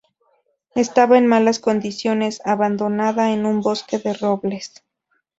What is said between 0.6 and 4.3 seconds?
Estaba en malas condiciones, abandonada en un bosque de